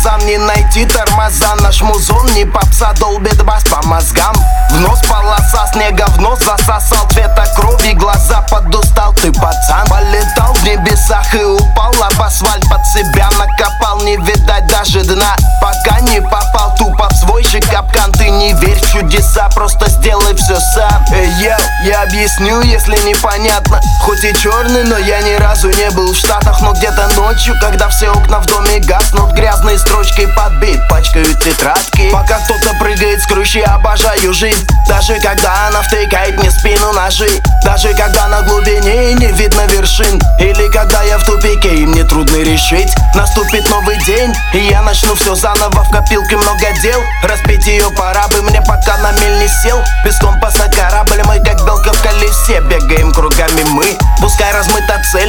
[0.00, 1.54] газам Не найти тормоза.
[1.60, 4.34] Наш музон не попса Долбит бас по мозгам.
[4.70, 7.08] В нос полоса снега В нос засосал.
[7.10, 9.12] Цвета крови Глаза подустал.
[9.14, 9.86] Ты пацан.
[9.88, 12.68] Полетал в небесах и упал Об асфальт.
[12.68, 15.36] Под себя накопал Не видать даже дна.
[15.60, 18.12] Пока не попал тупо в свой же капкан.
[18.12, 21.04] Ты не верь в чудеса Просто сделай все сам.
[21.12, 23.80] Эй, я, я объясню, если непонятно.
[24.02, 26.60] Хоть и черный, но я ни разу не был в Штатах.
[26.60, 32.10] Но где-то ночью, когда все окна в доме гаснут Грязные строчки под бит пачкают тетрадки.
[32.10, 37.30] Пока кто-то прыгает с крыши, обожаю жизнь Даже когда она втыкает мне спину ножи.
[37.64, 40.20] Даже когда на глубине не видно вершин.
[40.38, 42.92] Или когда я в тупике и мне трудно решить.
[43.14, 45.84] Наступит новый день, и я начну все заново.
[45.84, 50.38] В копилке много дел, разбить ее пора бы мне Пока на мель не сел, песком
[50.40, 50.69] посадь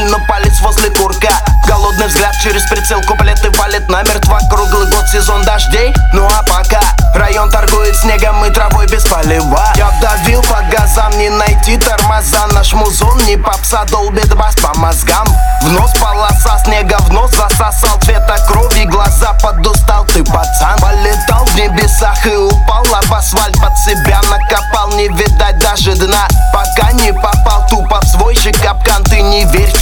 [0.02, 1.30] размыта цель, но палец возле курка.
[1.68, 4.40] Голодный взгляд через прицел, куплеты валит намертво.
[4.50, 6.82] Круглый год сезон дождей, ну а пока.
[7.16, 9.74] Район торгует снегом и травой без полива.
[9.76, 12.48] Я вдавил по газам, не найти тормоза.
[12.54, 15.28] Наш музон не попса, долбит бас по мозгам.
[15.62, 18.00] В нос полоса снега, в нос засосал.
[18.02, 20.06] Цвета крови Глаза подустал.
[20.06, 20.24] Ты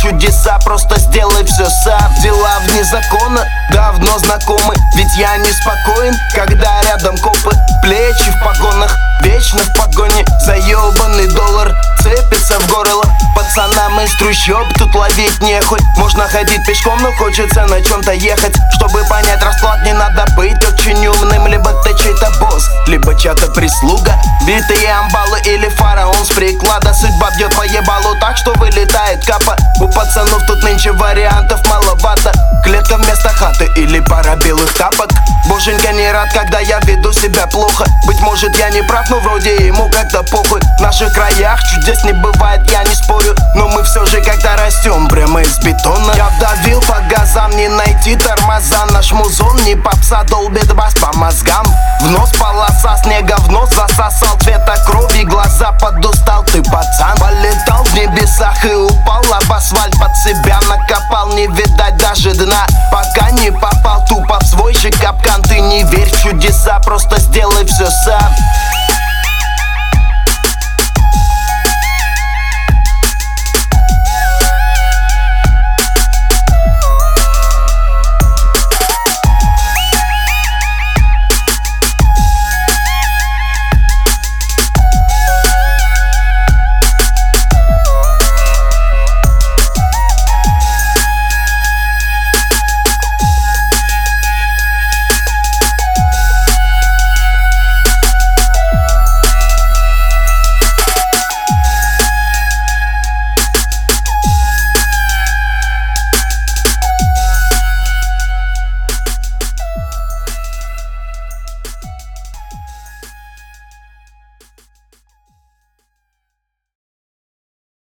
[0.09, 2.13] чудеса, просто сделай все сам.
[2.21, 7.51] Дела вне закона, давно знакомы Ведь я неспокоен, когда рядом копы
[7.83, 10.25] Плечи в погонах, вечно в погоне.
[10.45, 13.03] Заебанный доллар цепится в горло
[13.35, 18.55] Пацанам из трущоб тут ловить не хоть Можно ходить пешком, но хочется на чем-то ехать.
[18.75, 21.68] Чтобы понять расклад, не надо быть очень умным Либо
[22.09, 24.15] чей-то босс, либо чья-то прислуга.
[24.45, 26.93] Битые амбалы или фараон с приклада.
[26.93, 29.55] Судьба бьет по ебалу так, что вылетает капа.
[29.79, 32.31] У пацанов тут нынче вариантов маловато.
[32.63, 35.09] Клетка вместо хаты или пара белых тапок.
[35.47, 37.85] Боженька не рад, когда я веду себя плохо.
[38.07, 40.61] Быть может я не прав, но вроде ему как-то похуй.
[40.77, 43.35] В наших краях чудес не бывает, я не спорю.
[43.55, 46.13] Но мы все же как-то растем прямо из бетона.
[46.15, 48.85] Я вдавил по газам, не найти тормоза.
[48.91, 51.65] Наш музон не попса, долбит бас по мозгам
[51.99, 57.93] в нос полоса снега, в нос засосал цвета крови Глаза подустал, ты пацан Полетал в
[57.93, 59.93] небесах и упал об асфальт.
[59.99, 62.65] Под себя накопал, не видать даже дна.
[62.91, 65.41] Пока не попал тупо в свой же капкан.
[65.43, 68.33] Ты не верь в чудеса, просто сделай все сам.